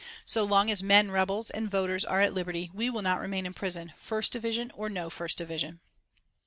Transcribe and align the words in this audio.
So 0.25 0.43
long 0.43 0.71
as 0.71 0.81
men 0.81 1.11
rebels 1.11 1.51
and 1.51 1.69
voters 1.69 2.03
are 2.03 2.21
at 2.21 2.33
liberty, 2.33 2.71
we 2.73 2.89
will 2.89 3.03
not 3.03 3.19
remain 3.19 3.45
in 3.45 3.53
prison, 3.53 3.93
first 3.97 4.31
division 4.31 4.71
or 4.71 4.89
no 4.89 5.11
first 5.11 5.37
division." 5.37 5.79